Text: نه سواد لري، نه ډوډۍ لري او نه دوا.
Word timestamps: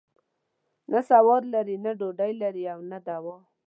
نه 0.91 0.99
سواد 1.09 1.43
لري، 1.53 1.75
نه 1.85 1.91
ډوډۍ 1.99 2.31
لري 2.41 2.63
او 2.73 2.79
نه 2.91 2.97
دوا. 3.07 3.37